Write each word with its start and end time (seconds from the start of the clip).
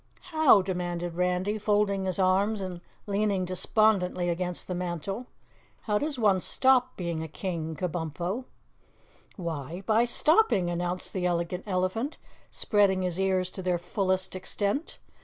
"How?" 0.33 0.63
demanded 0.63 1.13
Randy, 1.13 1.59
folding 1.59 2.05
his 2.05 2.17
arms 2.17 2.59
and 2.59 2.81
leaning 3.05 3.45
despondently 3.45 4.29
against 4.31 4.67
the 4.67 4.73
mantel. 4.73 5.27
"How 5.81 5.99
does 5.99 6.17
one 6.17 6.41
stop 6.41 6.97
being 6.97 7.21
a 7.21 7.27
King, 7.27 7.75
Kabumpo?" 7.75 8.45
"Why, 9.35 9.83
by 9.85 10.05
stopping," 10.05 10.71
announced 10.71 11.13
the 11.13 11.27
Elegant 11.27 11.65
Elephant, 11.67 12.17
spreading 12.49 13.03
his 13.03 13.19
ears 13.19 13.51
to 13.51 13.61
their 13.61 13.77
fullest 13.77 14.35
extent. 14.35 14.97